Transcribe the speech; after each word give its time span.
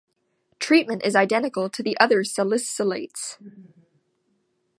Treatment 0.59 1.05
is 1.05 1.15
identical 1.15 1.69
to 1.69 1.83
the 1.83 1.95
other 1.99 2.23
salicylates. 2.23 3.37